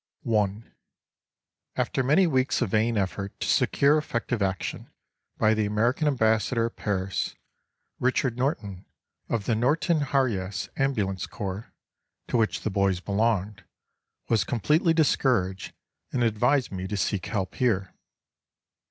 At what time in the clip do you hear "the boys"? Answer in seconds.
12.61-12.99